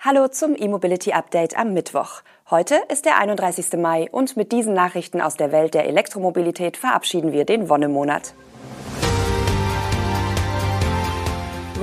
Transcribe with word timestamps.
Hallo 0.00 0.28
zum 0.28 0.54
E-Mobility 0.56 1.10
Update 1.10 1.58
am 1.58 1.74
Mittwoch. 1.74 2.22
Heute 2.48 2.76
ist 2.88 3.04
der 3.04 3.18
31. 3.18 3.72
Mai 3.78 4.06
und 4.12 4.36
mit 4.36 4.52
diesen 4.52 4.72
Nachrichten 4.72 5.20
aus 5.20 5.36
der 5.36 5.50
Welt 5.50 5.74
der 5.74 5.86
Elektromobilität 5.88 6.76
verabschieden 6.76 7.32
wir 7.32 7.44
den 7.44 7.68
Wonnemonat. 7.68 8.32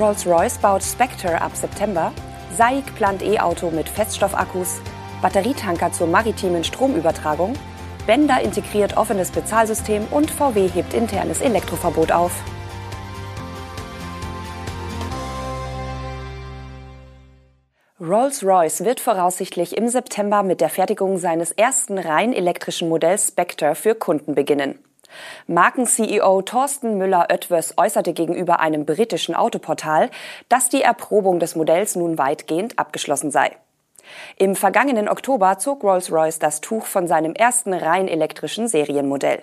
Rolls-Royce 0.00 0.56
baut 0.56 0.82
Spectre 0.82 1.42
ab 1.42 1.54
September, 1.54 2.10
SAIC 2.56 2.94
plant 2.94 3.22
E-Auto 3.22 3.70
mit 3.70 3.86
Feststoffakkus, 3.86 4.80
Batterietanker 5.20 5.92
zur 5.92 6.06
maritimen 6.06 6.64
Stromübertragung, 6.64 7.52
Bender 8.06 8.40
integriert 8.40 8.96
offenes 8.96 9.30
Bezahlsystem 9.30 10.06
und 10.10 10.30
VW 10.30 10.68
hebt 10.68 10.94
internes 10.94 11.42
Elektroverbot 11.42 12.12
auf. 12.12 12.32
Rolls-Royce 18.06 18.84
wird 18.84 19.00
voraussichtlich 19.00 19.76
im 19.76 19.88
September 19.88 20.44
mit 20.44 20.60
der 20.60 20.68
Fertigung 20.68 21.18
seines 21.18 21.50
ersten 21.50 21.98
rein 21.98 22.32
elektrischen 22.32 22.88
Modells 22.88 23.28
Spectre 23.28 23.74
für 23.74 23.96
Kunden 23.96 24.36
beginnen. 24.36 24.78
Marken-CEO 25.48 26.42
Thorsten 26.42 26.98
Müller-Oetwes 26.98 27.74
äußerte 27.76 28.12
gegenüber 28.12 28.60
einem 28.60 28.84
britischen 28.84 29.34
Autoportal, 29.34 30.10
dass 30.48 30.68
die 30.68 30.82
Erprobung 30.82 31.40
des 31.40 31.56
Modells 31.56 31.96
nun 31.96 32.16
weitgehend 32.16 32.78
abgeschlossen 32.78 33.32
sei. 33.32 33.56
Im 34.36 34.54
vergangenen 34.54 35.08
Oktober 35.08 35.58
zog 35.58 35.82
Rolls-Royce 35.82 36.38
das 36.38 36.60
Tuch 36.60 36.86
von 36.86 37.08
seinem 37.08 37.32
ersten 37.32 37.74
rein 37.74 38.06
elektrischen 38.06 38.68
Serienmodell. 38.68 39.42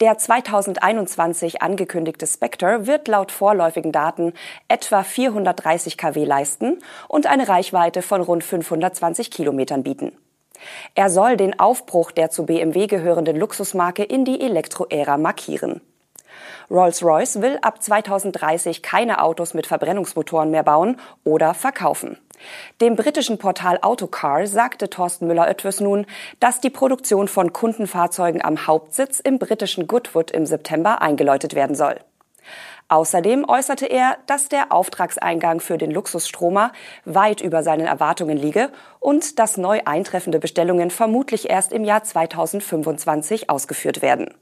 Der 0.00 0.18
2021 0.18 1.62
angekündigte 1.62 2.26
Spectre 2.26 2.86
wird 2.86 3.08
laut 3.08 3.32
vorläufigen 3.32 3.92
Daten 3.92 4.32
etwa 4.68 5.02
430 5.02 5.96
kW 5.96 6.24
leisten 6.24 6.78
und 7.08 7.26
eine 7.26 7.48
Reichweite 7.48 8.02
von 8.02 8.20
rund 8.20 8.44
520 8.44 9.30
Kilometern 9.30 9.82
bieten. 9.82 10.12
Er 10.94 11.10
soll 11.10 11.36
den 11.36 11.58
Aufbruch 11.58 12.10
der 12.10 12.30
zu 12.30 12.46
BMW 12.46 12.86
gehörenden 12.86 13.36
Luxusmarke 13.36 14.02
in 14.02 14.24
die 14.24 14.40
Elektroära 14.40 15.16
markieren. 15.16 15.80
Rolls-Royce 16.70 17.40
will 17.40 17.58
ab 17.62 17.82
2030 17.82 18.82
keine 18.82 19.22
Autos 19.22 19.54
mit 19.54 19.66
Verbrennungsmotoren 19.66 20.50
mehr 20.50 20.64
bauen 20.64 21.00
oder 21.24 21.54
verkaufen. 21.54 22.18
Dem 22.80 22.96
britischen 22.96 23.38
Portal 23.38 23.78
Autocar 23.82 24.46
sagte 24.46 24.90
Thorsten 24.90 25.26
Müller-Oetwes 25.26 25.80
nun, 25.80 26.06
dass 26.40 26.60
die 26.60 26.70
Produktion 26.70 27.28
von 27.28 27.52
Kundenfahrzeugen 27.52 28.44
am 28.44 28.66
Hauptsitz 28.66 29.20
im 29.20 29.38
britischen 29.38 29.86
Goodwood 29.86 30.30
im 30.30 30.46
September 30.46 31.02
eingeläutet 31.02 31.54
werden 31.54 31.76
soll. 31.76 31.96
Außerdem 32.88 33.44
äußerte 33.46 33.84
er, 33.84 34.16
dass 34.26 34.48
der 34.48 34.72
Auftragseingang 34.72 35.60
für 35.60 35.76
den 35.76 35.90
Luxusstromer 35.90 36.72
weit 37.04 37.42
über 37.42 37.62
seinen 37.62 37.86
Erwartungen 37.86 38.38
liege 38.38 38.70
und 38.98 39.38
dass 39.38 39.58
neu 39.58 39.82
eintreffende 39.84 40.38
Bestellungen 40.38 40.90
vermutlich 40.90 41.50
erst 41.50 41.72
im 41.72 41.84
Jahr 41.84 42.02
2025 42.02 43.50
ausgeführt 43.50 44.00
werden. 44.00 44.32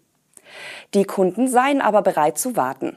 Die 0.94 1.04
Kunden 1.04 1.48
seien 1.48 1.80
aber 1.80 2.02
bereit 2.02 2.38
zu 2.38 2.54
warten. 2.54 2.96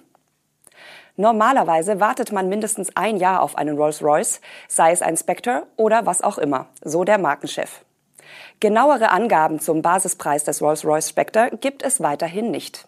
Normalerweise 1.19 1.99
wartet 1.99 2.31
man 2.31 2.47
mindestens 2.47 2.95
ein 2.95 3.17
Jahr 3.17 3.41
auf 3.41 3.57
einen 3.57 3.77
Rolls-Royce, 3.77 4.39
sei 4.69 4.93
es 4.93 5.01
ein 5.01 5.17
Spectre 5.17 5.63
oder 5.75 6.05
was 6.05 6.21
auch 6.21 6.37
immer, 6.37 6.67
so 6.81 7.03
der 7.03 7.17
Markenchef. 7.17 7.83
Genauere 8.61 9.09
Angaben 9.09 9.59
zum 9.59 9.81
Basispreis 9.81 10.45
des 10.45 10.61
Rolls-Royce 10.61 11.09
Spectre 11.09 11.51
gibt 11.59 11.83
es 11.83 11.99
weiterhin 11.99 12.51
nicht. 12.51 12.87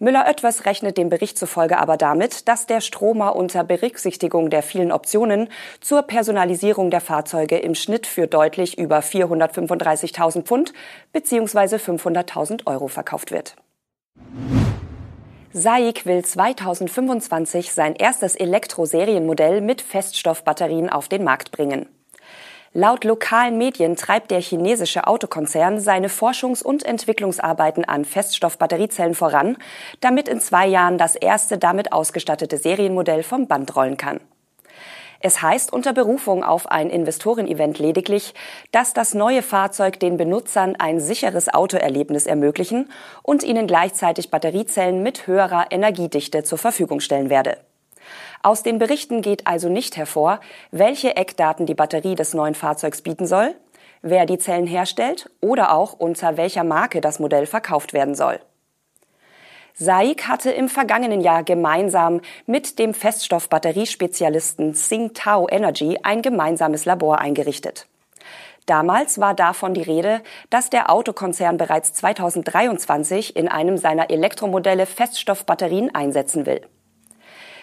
Müller-Oetwers 0.00 0.66
rechnet 0.66 0.98
dem 0.98 1.08
Bericht 1.08 1.38
zufolge 1.38 1.78
aber 1.78 1.96
damit, 1.96 2.46
dass 2.46 2.66
der 2.66 2.82
Stromer 2.82 3.34
unter 3.34 3.64
Berücksichtigung 3.64 4.50
der 4.50 4.62
vielen 4.62 4.92
Optionen 4.92 5.48
zur 5.80 6.02
Personalisierung 6.02 6.90
der 6.90 7.00
Fahrzeuge 7.00 7.56
im 7.56 7.74
Schnitt 7.74 8.06
für 8.06 8.26
deutlich 8.26 8.76
über 8.76 8.98
435.000 8.98 10.42
Pfund 10.42 10.74
bzw. 11.14 11.76
500.000 11.76 12.66
Euro 12.66 12.88
verkauft 12.88 13.32
wird. 13.32 13.56
SAIC 15.52 16.06
will 16.06 16.24
2025 16.24 17.72
sein 17.72 17.96
erstes 17.96 18.36
Elektro-Serienmodell 18.36 19.60
mit 19.60 19.82
Feststoffbatterien 19.82 20.88
auf 20.88 21.08
den 21.08 21.24
Markt 21.24 21.50
bringen. 21.50 21.88
Laut 22.72 23.02
lokalen 23.02 23.58
Medien 23.58 23.96
treibt 23.96 24.30
der 24.30 24.40
chinesische 24.40 25.08
Autokonzern 25.08 25.80
seine 25.80 26.06
Forschungs- 26.06 26.62
und 26.62 26.84
Entwicklungsarbeiten 26.84 27.84
an 27.84 28.04
Feststoffbatteriezellen 28.04 29.16
voran, 29.16 29.56
damit 30.00 30.28
in 30.28 30.38
zwei 30.38 30.68
Jahren 30.68 30.98
das 30.98 31.16
erste 31.16 31.58
damit 31.58 31.92
ausgestattete 31.92 32.56
Serienmodell 32.56 33.24
vom 33.24 33.48
Band 33.48 33.74
rollen 33.74 33.96
kann. 33.96 34.20
Es 35.22 35.42
heißt 35.42 35.70
unter 35.70 35.92
Berufung 35.92 36.42
auf 36.42 36.70
ein 36.70 36.88
Investorenevent 36.88 37.78
lediglich, 37.78 38.32
dass 38.72 38.94
das 38.94 39.12
neue 39.12 39.42
Fahrzeug 39.42 40.00
den 40.00 40.16
Benutzern 40.16 40.76
ein 40.76 40.98
sicheres 40.98 41.52
Autoerlebnis 41.52 42.26
ermöglichen 42.26 42.90
und 43.22 43.42
ihnen 43.42 43.66
gleichzeitig 43.66 44.30
Batteriezellen 44.30 45.02
mit 45.02 45.26
höherer 45.26 45.66
Energiedichte 45.70 46.42
zur 46.42 46.56
Verfügung 46.56 47.00
stellen 47.00 47.28
werde. 47.28 47.58
Aus 48.42 48.62
den 48.62 48.78
Berichten 48.78 49.20
geht 49.20 49.46
also 49.46 49.68
nicht 49.68 49.98
hervor, 49.98 50.40
welche 50.70 51.14
Eckdaten 51.16 51.66
die 51.66 51.74
Batterie 51.74 52.14
des 52.14 52.32
neuen 52.32 52.54
Fahrzeugs 52.54 53.02
bieten 53.02 53.26
soll, 53.26 53.54
wer 54.00 54.24
die 54.24 54.38
Zellen 54.38 54.66
herstellt 54.66 55.28
oder 55.42 55.74
auch 55.74 55.92
unter 55.92 56.38
welcher 56.38 56.64
Marke 56.64 57.02
das 57.02 57.18
Modell 57.18 57.44
verkauft 57.44 57.92
werden 57.92 58.14
soll. 58.14 58.40
SAIC 59.80 60.28
hatte 60.28 60.50
im 60.50 60.68
vergangenen 60.68 61.22
Jahr 61.22 61.42
gemeinsam 61.42 62.20
mit 62.44 62.78
dem 62.78 62.92
Feststoffbatteriespezialisten 62.92 64.74
Tsingtao 64.74 65.48
Energy 65.50 65.98
ein 66.02 66.20
gemeinsames 66.20 66.84
Labor 66.84 67.18
eingerichtet. 67.18 67.86
Damals 68.66 69.20
war 69.20 69.32
davon 69.32 69.72
die 69.72 69.80
Rede, 69.80 70.20
dass 70.50 70.68
der 70.68 70.90
Autokonzern 70.90 71.56
bereits 71.56 71.94
2023 71.94 73.34
in 73.36 73.48
einem 73.48 73.78
seiner 73.78 74.10
Elektromodelle 74.10 74.84
Feststoffbatterien 74.84 75.94
einsetzen 75.94 76.44
will. 76.44 76.60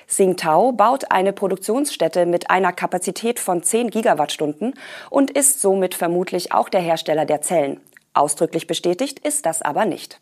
Tsingtao 0.08 0.72
baut 0.72 1.12
eine 1.12 1.34
Produktionsstätte 1.34 2.26
mit 2.26 2.50
einer 2.50 2.74
Kapazität 2.74 3.40
von 3.40 3.62
10 3.62 3.92
Gigawattstunden 3.92 4.74
und 5.12 5.30
ist 5.30 5.62
somit 5.62 5.94
vermutlich 5.94 6.52
auch 6.52 6.70
der 6.70 6.82
Hersteller 6.82 7.26
der 7.26 7.44
Zellen. 7.44 7.80
Ausdrücklich 8.16 8.66
bestätigt 8.66 9.20
ist 9.20 9.46
das 9.46 9.62
aber 9.62 9.86
nicht. 9.86 10.20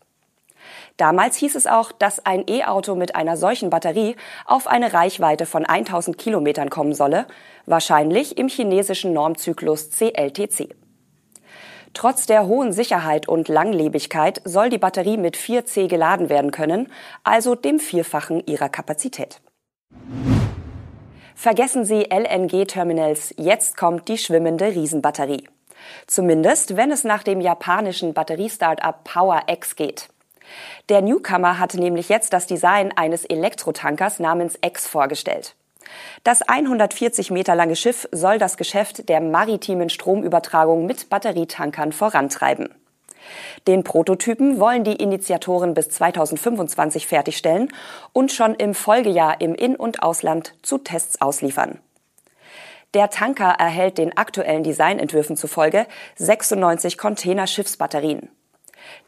Damals 0.97 1.35
hieß 1.35 1.55
es 1.55 1.67
auch, 1.67 1.91
dass 1.91 2.25
ein 2.25 2.45
E-Auto 2.47 2.95
mit 2.95 3.15
einer 3.15 3.35
solchen 3.35 3.69
Batterie 3.69 4.15
auf 4.45 4.67
eine 4.67 4.93
Reichweite 4.93 5.45
von 5.45 5.65
1000 5.65 6.17
Kilometern 6.17 6.69
kommen 6.69 6.93
solle, 6.93 7.25
wahrscheinlich 7.65 8.37
im 8.37 8.47
chinesischen 8.47 9.11
Normzyklus 9.11 9.91
CLTC. 9.91 10.73
Trotz 11.93 12.25
der 12.25 12.45
hohen 12.45 12.73
Sicherheit 12.73 13.27
und 13.27 13.47
Langlebigkeit 13.47 14.41
soll 14.43 14.69
die 14.69 14.77
Batterie 14.77 15.17
mit 15.17 15.37
4C 15.37 15.87
geladen 15.87 16.29
werden 16.29 16.51
können, 16.51 16.91
also 17.23 17.55
dem 17.55 17.79
Vierfachen 17.79 18.45
ihrer 18.45 18.69
Kapazität. 18.69 19.41
Vergessen 21.35 21.85
Sie 21.85 22.07
LNG-Terminals, 22.09 23.33
jetzt 23.37 23.77
kommt 23.77 24.07
die 24.07 24.17
schwimmende 24.17 24.67
Riesenbatterie. 24.67 25.47
Zumindest, 26.07 26.77
wenn 26.77 26.91
es 26.91 27.03
nach 27.03 27.23
dem 27.23 27.41
japanischen 27.41 28.13
Batteriestartup 28.13 29.03
PowerX 29.03 29.75
geht. 29.75 30.09
Der 30.89 31.01
Newcomer 31.01 31.59
hatte 31.59 31.79
nämlich 31.79 32.09
jetzt 32.09 32.33
das 32.33 32.47
Design 32.47 32.91
eines 32.95 33.25
Elektrotankers 33.25 34.19
namens 34.19 34.57
X 34.61 34.87
vorgestellt. 34.87 35.55
Das 36.23 36.41
140 36.41 37.31
Meter 37.31 37.55
lange 37.55 37.75
Schiff 37.75 38.07
soll 38.11 38.39
das 38.39 38.57
Geschäft 38.57 39.09
der 39.09 39.21
maritimen 39.21 39.89
Stromübertragung 39.89 40.85
mit 40.85 41.09
Batterietankern 41.09 41.91
vorantreiben. 41.91 42.69
Den 43.67 43.83
Prototypen 43.83 44.59
wollen 44.59 44.83
die 44.83 44.95
Initiatoren 44.95 45.73
bis 45.73 45.89
2025 45.89 47.07
fertigstellen 47.07 47.73
und 48.13 48.31
schon 48.31 48.55
im 48.55 48.73
Folgejahr 48.73 49.41
im 49.41 49.55
In- 49.55 49.75
und 49.75 50.03
Ausland 50.03 50.53
zu 50.61 50.77
Tests 50.77 51.21
ausliefern. 51.21 51.79
Der 52.93 53.09
Tanker 53.09 53.55
erhält 53.59 53.97
den 53.97 54.15
aktuellen 54.15 54.63
Designentwürfen 54.63 55.35
zufolge 55.35 55.85
96 56.15 56.97
Containerschiffsbatterien. 56.97 58.29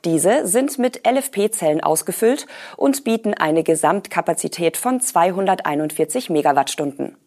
Diese 0.06 0.48
sind 0.48 0.78
mit 0.80 1.08
LFP-Zellen 1.08 1.82
ausgefüllt 1.82 2.48
und 2.76 3.04
bieten 3.04 3.34
eine 3.34 3.64
Gesamtkapazität 3.64 4.78
von 4.78 5.02
241 5.02 6.30
Megawattstunden. 6.30 7.18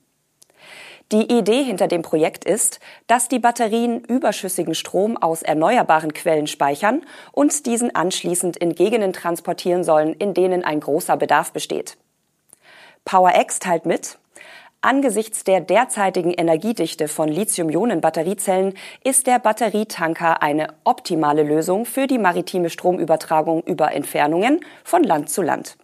Die 1.13 1.37
Idee 1.37 1.65
hinter 1.65 1.89
dem 1.89 2.03
Projekt 2.03 2.45
ist, 2.45 2.79
dass 3.09 3.27
die 3.27 3.41
Batterien 3.41 4.05
überschüssigen 4.05 4.77
Strom 4.77 5.17
aus 5.17 5.43
erneuerbaren 5.43 6.15
Quellen 6.15 6.47
speichern 6.47 7.03
und 7.33 7.67
diesen 7.67 7.93
anschließend 7.93 8.57
in 8.57 8.77
Gegenden 8.77 9.13
transportieren 9.13 9.83
sollen, 9.83 10.15
in 10.15 10.35
denen 10.35 10.65
ein 10.65 10.79
großer 10.79 11.17
Bedarf 11.17 11.53
besteht. 11.53 11.97
PowerX 13.05 13.59
teilt 13.59 13.87
mit, 13.87 14.19
Angesichts 14.83 15.45
der 15.45 15.61
derzeitigen 15.61 16.33
Energiedichte 16.33 17.07
von 17.07 17.29
Lithium-Ionen-Batteriezellen 17.29 18.73
ist 19.05 19.27
der 19.27 19.39
Batterietanker 19.39 20.43
eine 20.43 20.69
optimale 20.85 21.43
Lösung 21.43 21.85
für 21.85 22.07
die 22.07 22.17
maritime 22.17 22.71
Stromübertragung 22.71 23.63
über 23.65 23.93
Entfernungen 23.93 24.65
von 24.83 25.05
Land 25.05 25.29
zu 25.29 25.43
Land. 25.43 25.77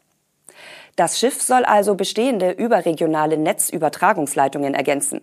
Das 0.96 1.18
Schiff 1.18 1.42
soll 1.42 1.66
also 1.66 1.94
bestehende 1.94 2.52
überregionale 2.52 3.36
Netzübertragungsleitungen 3.36 4.72
ergänzen. 4.72 5.20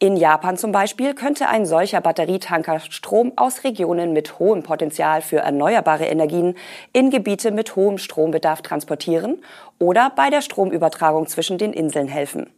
In 0.00 0.16
Japan 0.16 0.56
zum 0.56 0.70
Beispiel 0.70 1.12
könnte 1.12 1.48
ein 1.48 1.66
solcher 1.66 2.00
Batterietanker 2.00 2.78
Strom 2.78 3.32
aus 3.34 3.64
Regionen 3.64 4.12
mit 4.12 4.38
hohem 4.38 4.62
Potenzial 4.62 5.22
für 5.22 5.38
erneuerbare 5.38 6.06
Energien 6.06 6.54
in 6.92 7.10
Gebiete 7.10 7.50
mit 7.50 7.74
hohem 7.74 7.98
Strombedarf 7.98 8.62
transportieren 8.62 9.42
oder 9.80 10.12
bei 10.14 10.30
der 10.30 10.40
Stromübertragung 10.40 11.26
zwischen 11.26 11.58
den 11.58 11.72
Inseln 11.72 12.06
helfen. 12.06 12.48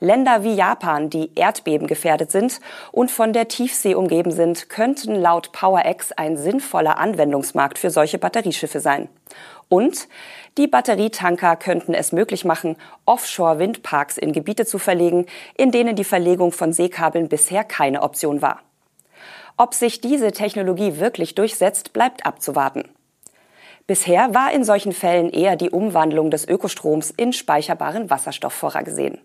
Länder 0.00 0.42
wie 0.42 0.54
Japan, 0.54 1.10
die 1.10 1.30
erdbebengefährdet 1.34 2.32
sind 2.32 2.60
und 2.92 3.10
von 3.10 3.34
der 3.34 3.48
Tiefsee 3.48 3.94
umgeben 3.94 4.32
sind, 4.32 4.70
könnten 4.70 5.14
laut 5.14 5.52
PowerX 5.52 6.12
ein 6.12 6.38
sinnvoller 6.38 6.98
Anwendungsmarkt 6.98 7.78
für 7.78 7.90
solche 7.90 8.18
Batterieschiffe 8.18 8.80
sein. 8.80 9.08
Und 9.72 10.06
die 10.58 10.66
Batterietanker 10.66 11.56
könnten 11.56 11.94
es 11.94 12.12
möglich 12.12 12.44
machen, 12.44 12.76
Offshore-Windparks 13.06 14.18
in 14.18 14.34
Gebiete 14.34 14.66
zu 14.66 14.78
verlegen, 14.78 15.24
in 15.56 15.70
denen 15.70 15.96
die 15.96 16.04
Verlegung 16.04 16.52
von 16.52 16.74
Seekabeln 16.74 17.30
bisher 17.30 17.64
keine 17.64 18.02
Option 18.02 18.42
war. 18.42 18.60
Ob 19.56 19.72
sich 19.72 20.02
diese 20.02 20.30
Technologie 20.32 20.98
wirklich 20.98 21.34
durchsetzt, 21.34 21.94
bleibt 21.94 22.26
abzuwarten. 22.26 22.84
Bisher 23.86 24.34
war 24.34 24.52
in 24.52 24.62
solchen 24.62 24.92
Fällen 24.92 25.30
eher 25.30 25.56
die 25.56 25.70
Umwandlung 25.70 26.30
des 26.30 26.46
Ökostroms 26.46 27.10
in 27.10 27.32
speicherbaren 27.32 28.10
Wasserstoff 28.10 28.52
vorgesehen. 28.52 29.22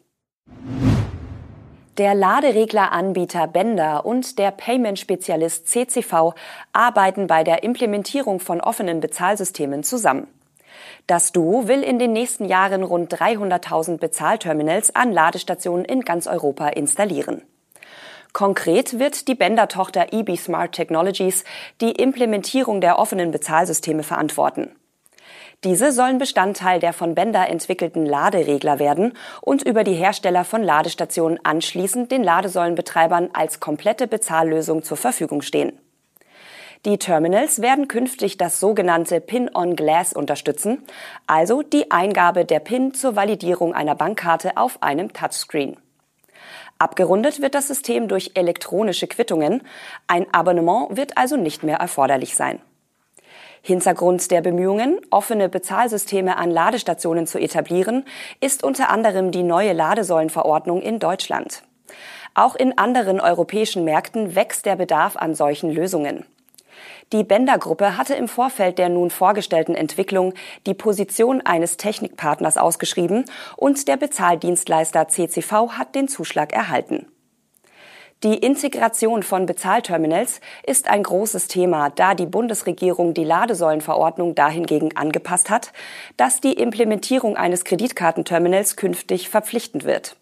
Der 1.98 2.16
Laderegleranbieter 2.16 3.48
Bender 3.48 4.06
und 4.06 4.40
der 4.40 4.52
Payment-Spezialist 4.52 5.68
CCV 5.68 6.36
arbeiten 6.72 7.28
bei 7.28 7.44
der 7.44 7.64
Implementierung 7.64 8.40
von 8.40 8.62
offenen 8.62 9.02
Bezahlsystemen 9.02 9.84
zusammen. 9.84 10.28
Das 11.08 11.32
Duo 11.32 11.68
will 11.68 11.84
in 11.84 12.00
den 12.00 12.14
nächsten 12.14 12.46
Jahren 12.46 12.84
rund 12.84 13.14
300.000 13.14 13.98
Bezahlterminals 13.98 14.96
an 14.96 15.12
Ladestationen 15.12 15.86
in 15.86 16.02
ganz 16.02 16.28
Europa 16.28 16.68
installieren. 16.70 17.44
Konkret 18.34 19.00
wird 19.00 19.28
die 19.28 19.36
Bender-Tochter 19.36 20.14
EB 20.14 20.36
Smart 20.38 20.74
Technologies 20.74 21.44
die 21.82 21.92
Implementierung 21.92 22.82
der 22.82 23.00
offenen 23.00 23.32
Bezahlsysteme 23.32 24.04
verantworten. 24.04 24.70
Diese 25.64 25.92
sollen 25.92 26.20
Bestandteil 26.20 26.80
der 26.80 26.94
von 26.94 27.16
Bender 27.16 27.50
entwickelten 27.50 28.06
Laderegler 28.06 28.78
werden 28.78 29.14
und 29.42 29.64
über 29.64 29.84
die 29.84 29.96
Hersteller 29.96 30.44
von 30.44 30.62
Ladestationen 30.62 31.40
anschließend 31.44 32.12
den 32.12 32.24
Ladesäulenbetreibern 32.24 33.30
als 33.34 33.60
komplette 33.60 34.08
Bezahllösung 34.08 34.84
zur 34.84 34.98
Verfügung 34.98 35.42
stehen. 35.42 35.80
Die 36.86 36.98
Terminals 36.98 37.62
werden 37.62 37.88
künftig 37.88 38.38
das 38.38 38.60
sogenannte 38.60 39.20
Pin-on-Glass 39.20 40.14
unterstützen, 40.14 40.84
also 41.26 41.62
die 41.62 41.92
Eingabe 41.92 42.46
der 42.46 42.60
PIN 42.60 42.94
zur 42.94 43.16
Validierung 43.16 43.74
einer 43.74 43.96
Bankkarte 43.96 44.58
auf 44.58 44.82
einem 44.84 45.12
Touchscreen. 45.12 45.78
Abgerundet 46.80 47.42
wird 47.42 47.56
das 47.56 47.68
System 47.68 48.08
durch 48.08 48.32
elektronische 48.36 49.08
Quittungen. 49.08 49.64
Ein 50.06 50.32
Abonnement 50.32 50.96
wird 50.96 51.18
also 51.18 51.36
nicht 51.36 51.64
mehr 51.64 51.78
erforderlich 51.78 52.36
sein. 52.36 52.62
Hintergrund 53.64 54.30
der 54.30 54.42
Bemühungen, 54.42 55.00
offene 55.10 55.50
Bezahlsysteme 55.50 56.38
an 56.38 56.52
Ladestationen 56.52 57.26
zu 57.26 57.40
etablieren, 57.40 58.06
ist 58.40 58.64
unter 58.64 58.90
anderem 58.90 59.32
die 59.32 59.44
neue 59.44 59.74
Ladesäulenverordnung 59.74 60.82
in 60.82 61.00
Deutschland. 61.00 61.64
Auch 62.36 62.56
in 62.56 62.78
anderen 62.78 63.20
europäischen 63.20 63.84
Märkten 63.84 64.36
wächst 64.36 64.68
der 64.68 64.76
Bedarf 64.76 65.18
an 65.18 65.34
solchen 65.34 65.72
Lösungen. 65.72 66.24
Die 67.14 67.24
Bender-Gruppe 67.24 67.98
hatte 67.98 68.16
im 68.16 68.28
Vorfeld 68.28 68.78
der 68.78 68.90
nun 68.90 69.10
vorgestellten 69.10 69.76
Entwicklung 69.76 70.34
die 70.66 70.74
Position 70.74 71.42
eines 71.46 71.78
Technikpartners 71.78 72.58
ausgeschrieben 72.58 73.26
und 73.56 73.88
der 73.88 73.98
Bezahldienstleister 73.98 75.08
CCV 75.08 75.72
hat 75.72 75.96
den 75.96 76.08
Zuschlag 76.08 76.54
erhalten. 76.54 77.08
Die 78.24 78.34
Integration 78.34 79.22
von 79.22 79.46
Bezahlterminals 79.46 80.42
ist 80.66 80.88
ein 80.88 81.04
großes 81.04 81.50
Thema, 81.50 81.92
da 81.92 82.16
die 82.16 82.26
Bundesregierung 82.26 83.14
die 83.14 83.24
Ladesäulenverordnung 83.24 84.34
dahingegen 84.34 84.98
angepasst 84.98 85.52
hat, 85.52 85.72
dass 86.18 86.42
die 86.42 86.54
Implementierung 86.54 87.38
eines 87.38 87.64
Kreditkartenterminals 87.64 88.76
künftig 88.76 89.30
verpflichtend 89.30 89.84
wird. 89.84 90.18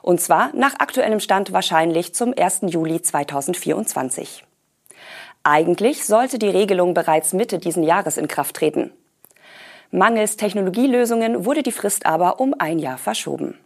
Und 0.00 0.22
zwar 0.22 0.50
nach 0.54 0.80
aktuellem 0.80 1.20
Stand 1.20 1.52
wahrscheinlich 1.52 2.14
zum 2.14 2.32
1. 2.34 2.60
Juli 2.68 3.02
2024. 3.02 4.45
Eigentlich 5.48 6.04
sollte 6.04 6.40
die 6.40 6.48
Regelung 6.48 6.92
bereits 6.92 7.32
Mitte 7.32 7.60
diesen 7.60 7.84
Jahres 7.84 8.16
in 8.16 8.26
Kraft 8.26 8.56
treten. 8.56 8.90
Mangels 9.92 10.36
Technologielösungen 10.36 11.44
wurde 11.44 11.62
die 11.62 11.70
Frist 11.70 12.04
aber 12.04 12.40
um 12.40 12.52
ein 12.58 12.80
Jahr 12.80 12.98
verschoben. 12.98 13.56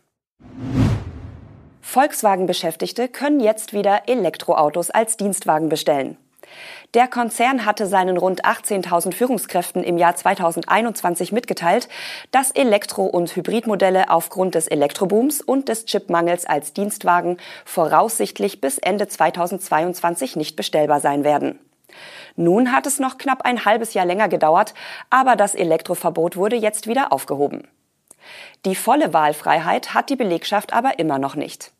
Volkswagen-Beschäftigte 1.81 3.09
können 3.09 3.41
jetzt 3.41 3.73
wieder 3.73 4.03
Elektroautos 4.09 4.91
als 4.91 5.17
Dienstwagen 5.17 5.71
bestellen. 5.71 6.19
Der 6.93 7.09
Konzern 7.09 7.65
hatte 7.65 7.87
seinen 7.87 8.19
rund 8.19 8.45
18.000 8.45 9.15
Führungskräften 9.15 9.83
im 9.83 9.97
Jahr 9.97 10.15
2021 10.15 11.33
mitgeteilt, 11.33 11.89
dass 12.31 12.51
Elektro- 12.51 13.07
und 13.07 13.35
Hybridmodelle 13.35 14.11
aufgrund 14.11 14.55
des 14.55 14.69
Elektrobooms 14.69 15.41
und 15.41 15.71
des 15.71 15.87
Chipmangels 15.87 16.45
als 16.45 16.75
Dienstwagen 16.75 17.39
voraussichtlich 17.65 18.61
bis 18.61 18.77
Ende 18.77 19.09
2022 19.09 20.37
nicht 20.37 20.57
bestellbar 20.57 21.01
sein 21.01 21.25
werden. 21.25 21.59
Nun 22.37 22.73
hat 22.73 22.87
es 22.87 22.99
noch 22.99 23.19
knapp 23.19 23.43
ein 23.43 23.65
halbes 23.65 23.95
Jahr 23.95 24.07
länger 24.07 24.29
gedauert, 24.29 24.75
aber 25.11 25.37
das 25.37 25.55
Elektroverbot 25.55 26.37
wurde 26.37 26.57
jetzt 26.57 26.87
wieder 26.87 27.13
aufgehoben. 27.13 27.69
Die 28.65 28.75
volle 28.75 29.13
Wahlfreiheit 29.13 29.95
hat 29.95 30.11
die 30.11 30.17
Belegschaft 30.17 30.73
aber 30.73 30.99
immer 30.99 31.19
noch 31.19 31.35
nicht. 31.35 31.73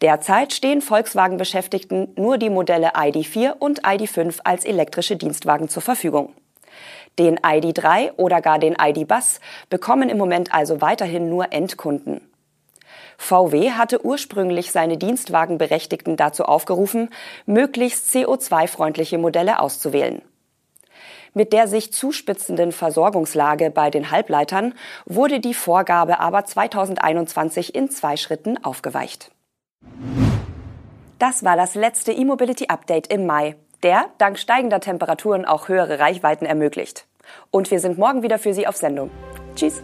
Derzeit 0.00 0.52
stehen 0.52 0.82
Volkswagen-Beschäftigten 0.82 2.12
nur 2.16 2.38
die 2.38 2.50
Modelle 2.50 2.94
ID4 2.94 3.54
und 3.58 3.82
ID5 3.84 4.40
als 4.44 4.64
elektrische 4.64 5.16
Dienstwagen 5.16 5.68
zur 5.68 5.82
Verfügung. 5.82 6.34
Den 7.18 7.38
ID3 7.38 8.12
oder 8.16 8.42
gar 8.42 8.58
den 8.58 8.76
ID-Bus 8.78 9.40
bekommen 9.70 10.10
im 10.10 10.18
Moment 10.18 10.52
also 10.52 10.82
weiterhin 10.82 11.30
nur 11.30 11.52
Endkunden. 11.52 12.20
VW 13.18 13.72
hatte 13.72 14.04
ursprünglich 14.04 14.72
seine 14.72 14.96
Dienstwagenberechtigten 14.96 16.16
dazu 16.16 16.44
aufgerufen, 16.44 17.10
möglichst 17.46 18.14
CO2-freundliche 18.14 19.18
Modelle 19.18 19.60
auszuwählen. 19.60 20.22
Mit 21.34 21.52
der 21.52 21.68
sich 21.68 21.92
zuspitzenden 21.92 22.72
Versorgungslage 22.72 23.70
bei 23.70 23.90
den 23.90 24.10
Halbleitern 24.10 24.72
wurde 25.04 25.38
die 25.38 25.52
Vorgabe 25.52 26.18
aber 26.18 26.46
2021 26.46 27.74
in 27.74 27.90
zwei 27.90 28.16
Schritten 28.16 28.62
aufgeweicht. 28.64 29.30
Das 31.18 31.44
war 31.44 31.56
das 31.56 31.74
letzte 31.74 32.12
E-Mobility 32.12 32.68
Update 32.68 33.08
im 33.08 33.26
Mai, 33.26 33.56
der 33.82 34.06
dank 34.18 34.38
steigender 34.38 34.80
Temperaturen 34.80 35.44
auch 35.44 35.68
höhere 35.68 35.98
Reichweiten 35.98 36.46
ermöglicht. 36.46 37.06
Und 37.50 37.70
wir 37.70 37.80
sind 37.80 37.98
morgen 37.98 38.22
wieder 38.22 38.38
für 38.38 38.54
Sie 38.54 38.66
auf 38.66 38.76
Sendung. 38.76 39.10
Tschüss. 39.56 39.82